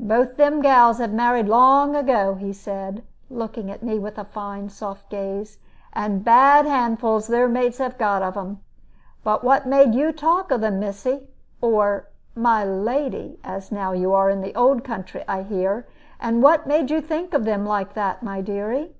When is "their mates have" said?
7.28-7.98